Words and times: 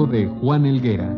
Cargo 0.00 0.06
de 0.06 0.26
Juan 0.26 0.66
Elguera. 0.66 1.08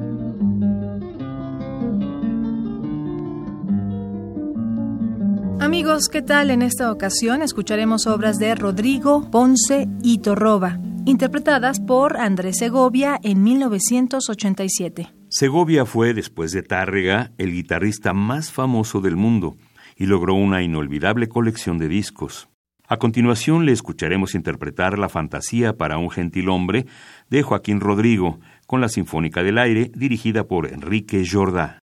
Amigos, 5.60 6.08
¿qué 6.08 6.22
tal? 6.22 6.50
En 6.50 6.62
esta 6.62 6.90
ocasión 6.90 7.42
escucharemos 7.42 8.06
obras 8.06 8.38
de 8.38 8.54
Rodrigo 8.54 9.30
Ponce 9.30 9.88
y 10.02 10.18
Torroba, 10.18 10.78
interpretadas 11.06 11.80
por 11.80 12.16
Andrés 12.18 12.58
Segovia 12.58 13.18
en 13.22 13.42
1987. 13.42 15.08
Segovia 15.28 15.86
fue, 15.86 16.14
después 16.14 16.52
de 16.52 16.62
Tárrega, 16.62 17.32
el 17.38 17.52
guitarrista 17.52 18.12
más 18.12 18.52
famoso 18.52 19.00
del 19.00 19.16
mundo 19.16 19.56
y 19.96 20.06
logró 20.06 20.34
una 20.34 20.62
inolvidable 20.62 21.28
colección 21.28 21.78
de 21.78 21.88
discos. 21.88 22.51
A 22.88 22.98
continuación 22.98 23.64
le 23.64 23.72
escucharemos 23.72 24.34
interpretar 24.34 24.98
La 24.98 25.08
Fantasía 25.08 25.74
para 25.74 25.98
un 25.98 26.10
gentilhombre 26.10 26.86
de 27.30 27.42
Joaquín 27.42 27.80
Rodrigo, 27.80 28.40
con 28.66 28.80
la 28.80 28.88
Sinfónica 28.88 29.42
del 29.42 29.58
Aire, 29.58 29.90
dirigida 29.94 30.44
por 30.44 30.66
Enrique 30.66 31.24
Jordá. 31.30 31.81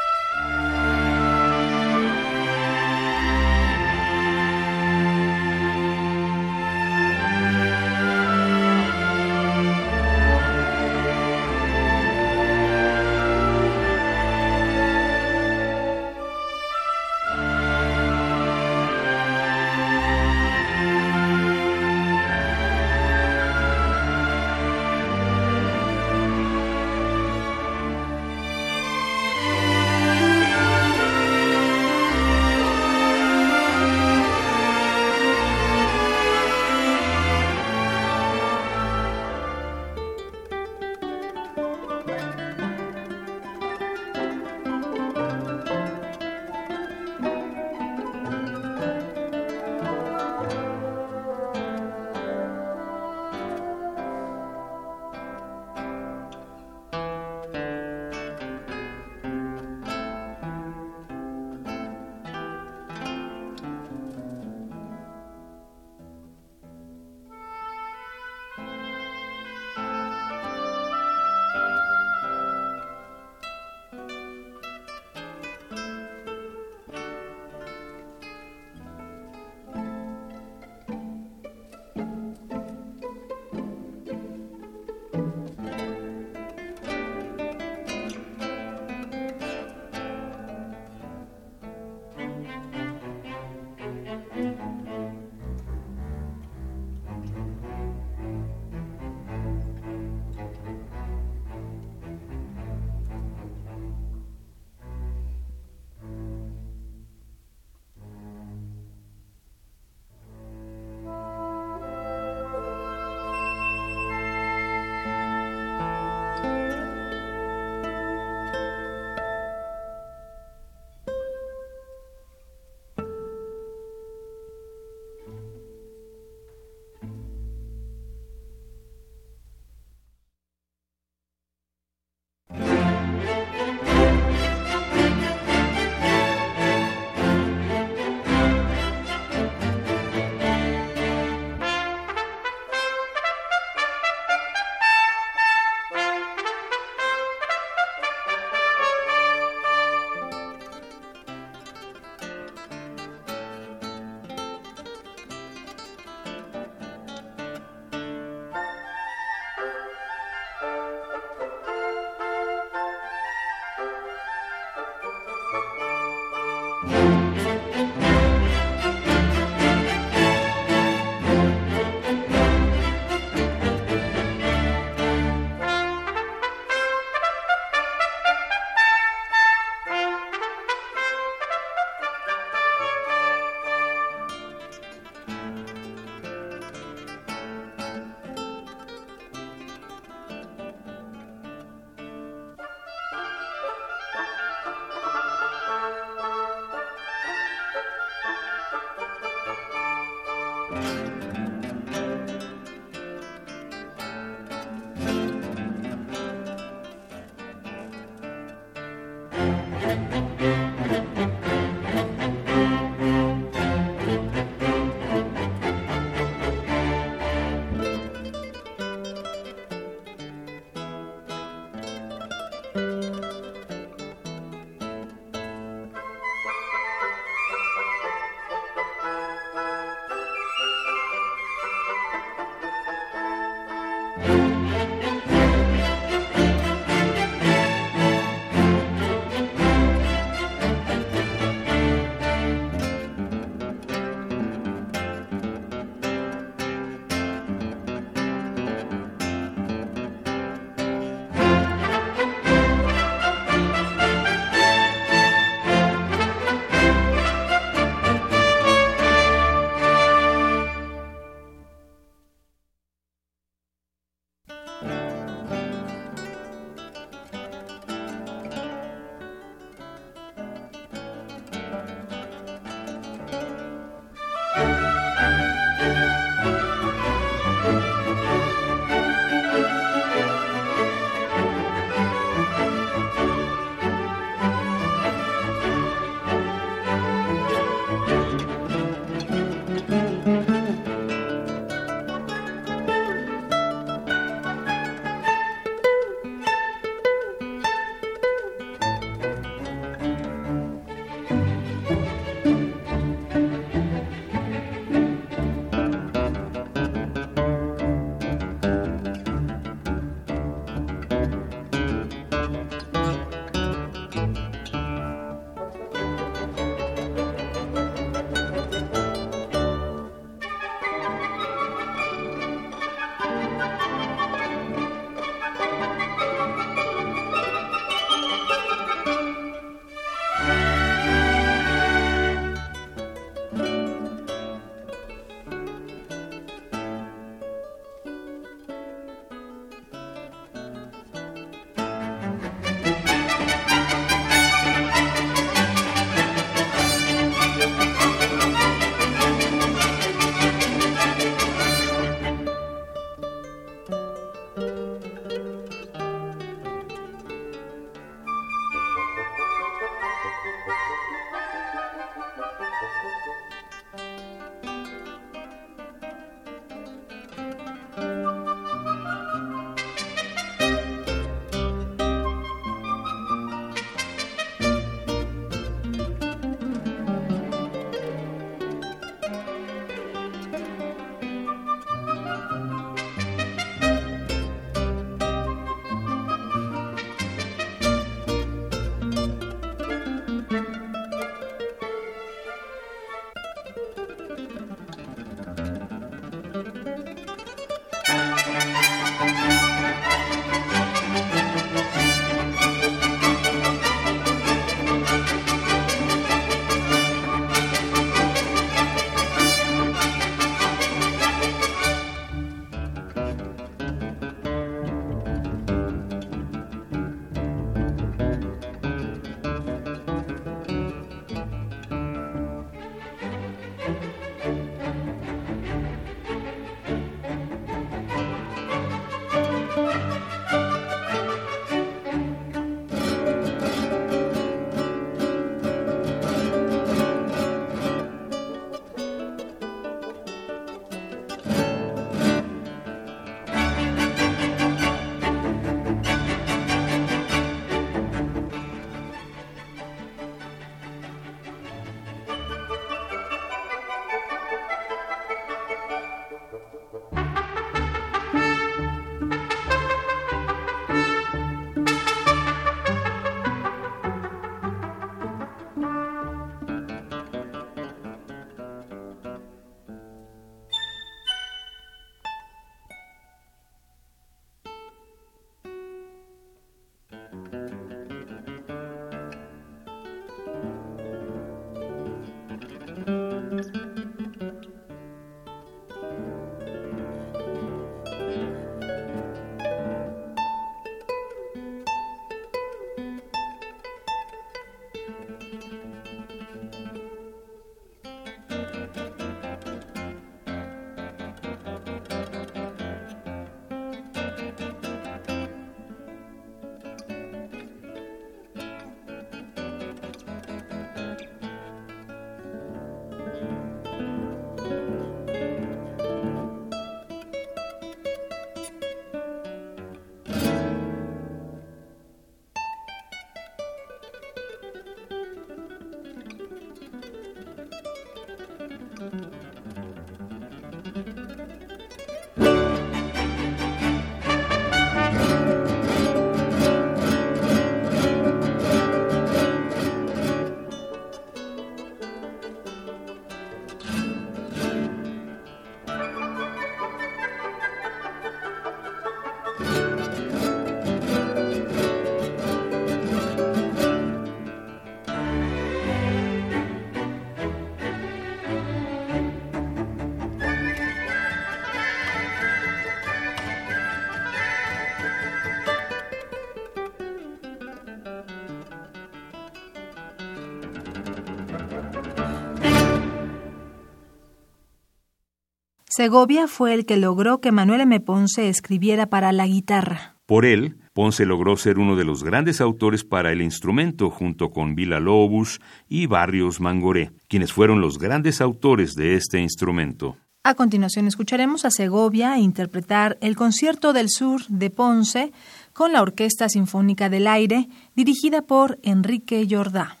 Segovia 576.01 576.47
fue 576.47 576.73
el 576.73 576.87
que 576.87 576.97
logró 576.97 577.41
que 577.41 577.51
Manuel 577.51 577.81
M. 577.81 577.99
Ponce 577.99 578.49
escribiera 578.49 579.05
para 579.05 579.31
la 579.31 579.45
guitarra. 579.45 580.15
Por 580.25 580.47
él, 580.47 580.79
Ponce 580.93 581.27
logró 581.27 581.57
ser 581.57 581.77
uno 581.77 581.95
de 581.95 582.03
los 582.03 582.23
grandes 582.23 582.59
autores 582.59 583.03
para 583.03 583.31
el 583.31 583.39
instrumento 583.39 584.09
junto 584.09 584.49
con 584.49 584.73
Vila 584.73 584.99
Lobos 584.99 585.61
y 585.87 586.07
Barrios 586.07 586.59
Mangoré, 586.59 587.11
quienes 587.27 587.53
fueron 587.53 587.81
los 587.81 587.99
grandes 587.99 588.41
autores 588.41 588.95
de 588.95 589.13
este 589.13 589.41
instrumento. 589.41 590.17
A 590.43 590.55
continuación 590.55 591.05
escucharemos 591.05 591.65
a 591.65 591.69
Segovia 591.69 592.39
interpretar 592.39 593.19
el 593.21 593.35
Concierto 593.35 593.93
del 593.93 594.09
Sur 594.09 594.41
de 594.47 594.71
Ponce 594.71 595.31
con 595.71 595.93
la 595.93 596.01
Orquesta 596.01 596.49
Sinfónica 596.49 597.09
del 597.09 597.27
Aire, 597.27 597.69
dirigida 597.95 598.41
por 598.41 598.79
Enrique 598.81 599.45
Jordá. 599.47 600.00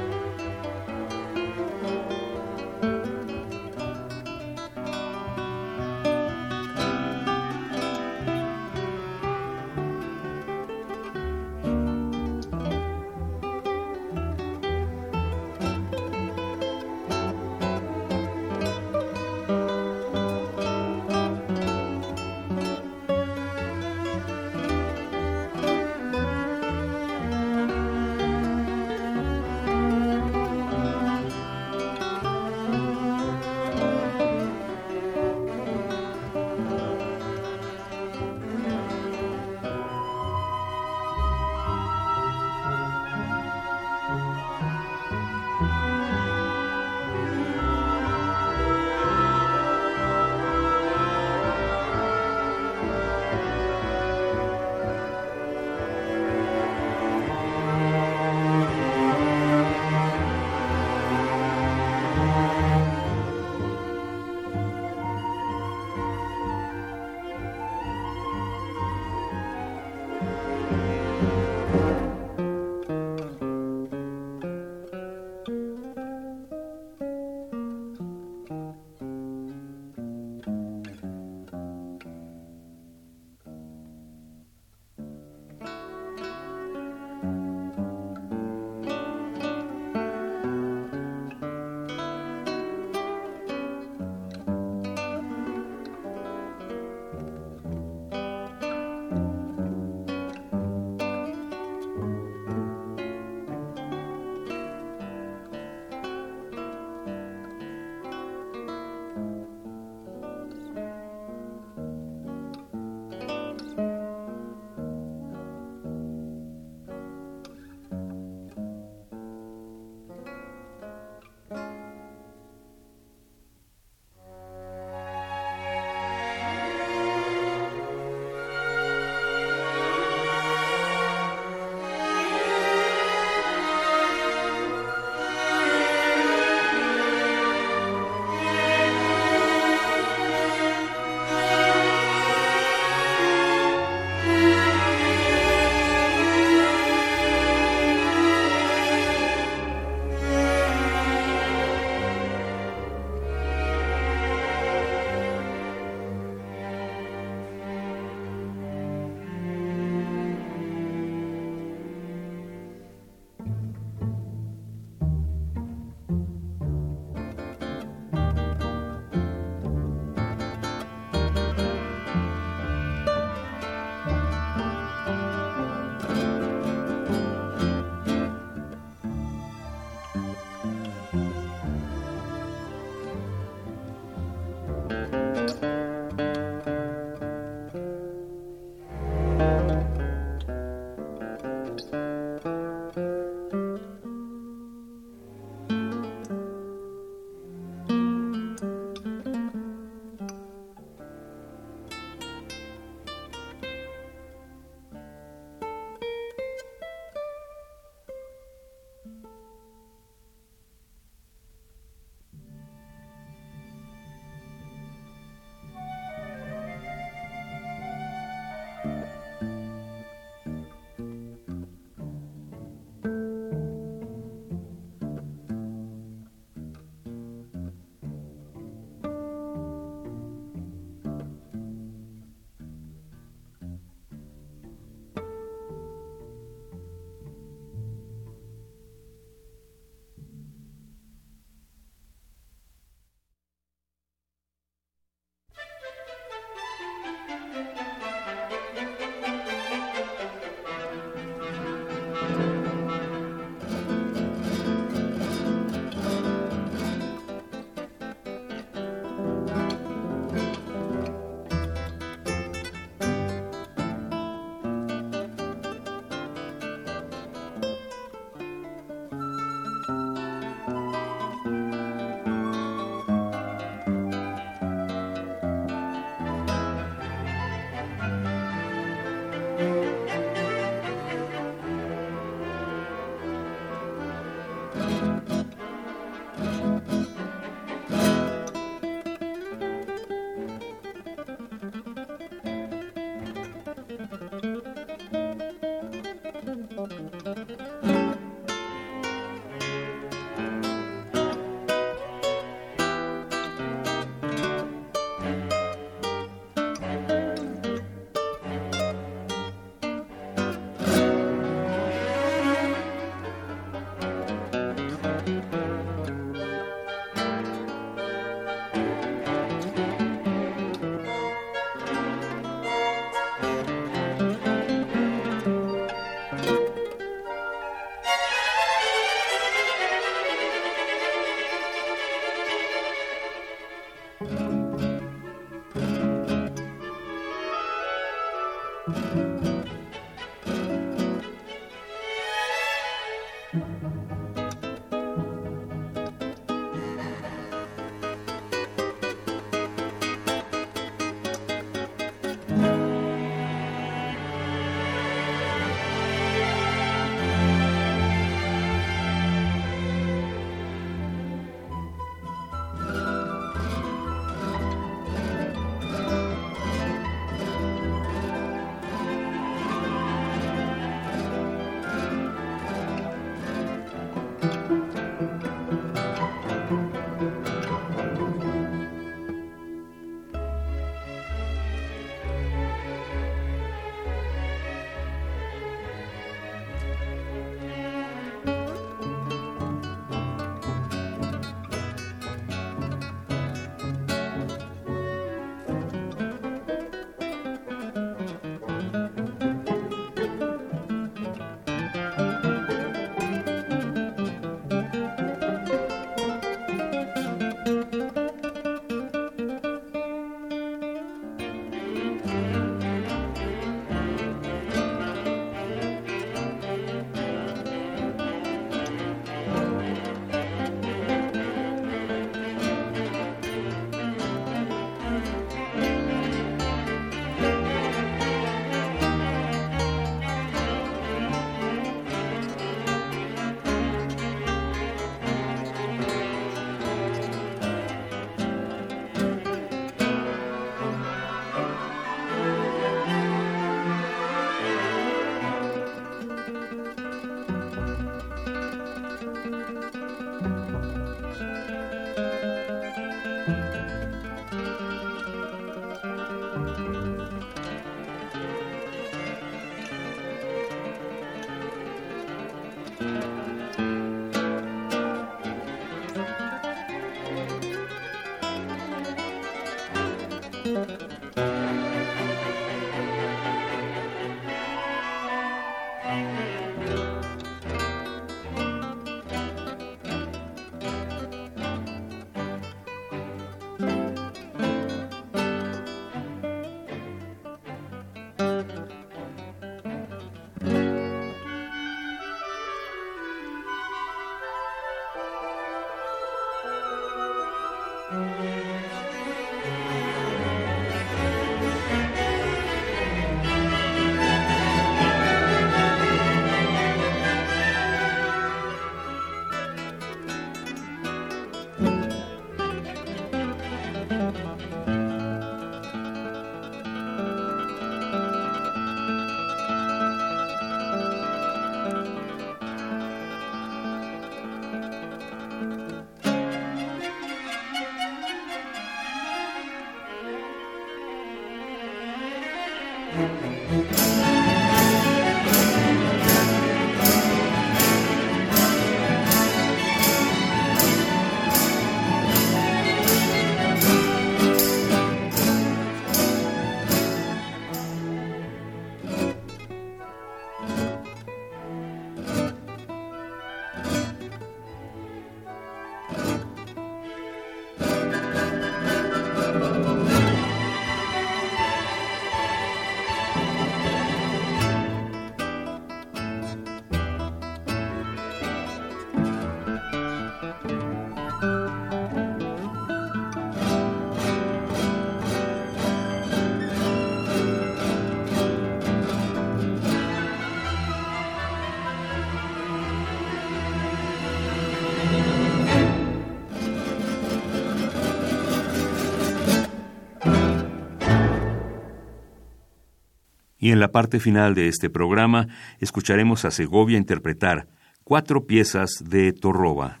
Y 593.61 593.71
en 593.71 593.79
la 593.79 593.91
parte 593.91 594.19
final 594.19 594.55
de 594.55 594.67
este 594.67 594.89
programa 594.89 595.47
escucharemos 595.79 596.43
a 596.43 596.51
Segovia 596.51 596.97
interpretar 596.97 597.67
cuatro 598.03 598.45
piezas 598.47 599.03
de 599.05 599.31
Torroba. 599.31 600.00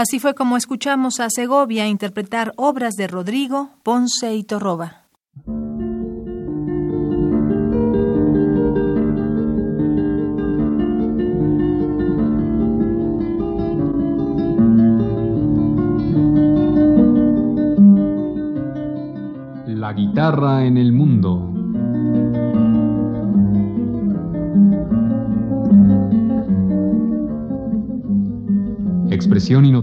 Así 0.00 0.18
fue 0.18 0.34
como 0.34 0.56
escuchamos 0.56 1.20
a 1.20 1.28
Segovia 1.28 1.86
interpretar 1.86 2.54
obras 2.56 2.94
de 2.94 3.06
Rodrigo, 3.06 3.68
Ponce 3.82 4.34
y 4.34 4.44
Torroba. 4.44 4.99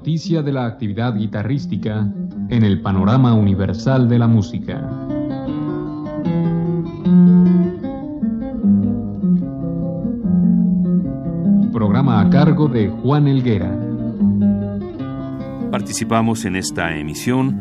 Noticia 0.08 0.42
de 0.42 0.54
la 0.54 0.66
actividad 0.66 1.18
guitarrística 1.18 2.10
en 2.48 2.64
el 2.64 2.82
panorama 2.82 3.34
universal 3.34 4.08
de 4.08 4.18
la 4.18 4.26
música. 4.26 4.90
Programa 11.74 12.22
a 12.22 12.30
cargo 12.30 12.70
de 12.70 12.88
Juan 12.88 13.28
Elguera. 13.28 13.78
Participamos 15.72 16.46
en 16.46 16.56
esta 16.56 16.96
emisión 16.96 17.60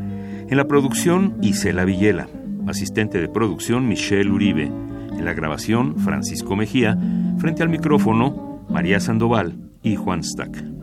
en 0.49 0.57
la 0.57 0.69
producción 0.69 1.39
Isela 1.43 1.85
Villela, 1.85 2.29
asistente 2.69 3.21
de 3.21 3.29
producción 3.29 3.89
Michelle 3.89 4.31
Uribe, 4.31 4.67
en 4.67 5.25
la 5.25 5.35
grabación 5.35 5.97
Francisco 5.97 6.55
Mejía, 6.55 6.97
frente 7.39 7.65
al 7.65 7.71
micrófono 7.71 8.63
María 8.71 9.01
Sandoval 9.01 9.59
y 9.83 9.97
Juan 9.97 10.23
Stack. 10.23 10.76